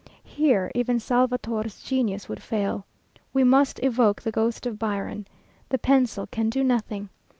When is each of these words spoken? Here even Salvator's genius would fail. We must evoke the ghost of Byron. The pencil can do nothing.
Here 0.23 0.71
even 0.73 0.99
Salvator's 0.99 1.83
genius 1.83 2.27
would 2.27 2.41
fail. 2.41 2.87
We 3.33 3.43
must 3.43 3.79
evoke 3.83 4.19
the 4.23 4.31
ghost 4.31 4.65
of 4.65 4.79
Byron. 4.79 5.27
The 5.69 5.77
pencil 5.77 6.25
can 6.25 6.49
do 6.49 6.63
nothing. 6.63 7.09